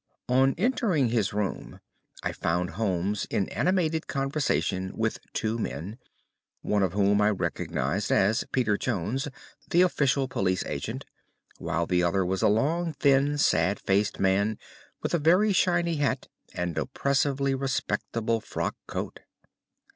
[0.29, 1.79] On entering his room,
[2.23, 5.99] I found Holmes in animated conversation with two men,
[6.63, 9.27] one of whom I recognised as Peter Jones,
[9.69, 11.05] the official police agent,
[11.59, 14.57] while the other was a long, thin, sad faced man,
[15.03, 19.19] with a very shiny hat and oppressively respectable frock coat.